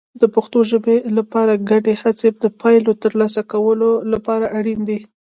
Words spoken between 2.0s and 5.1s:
هڅې د پایلو ترلاسه کولو لپاره اړین دي.